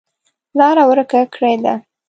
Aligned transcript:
لاره 0.57 0.83
ورکه 0.89 1.21
کړې 1.33 1.53
ده. 1.63 1.73